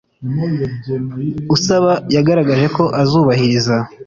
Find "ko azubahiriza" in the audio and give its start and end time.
2.75-3.75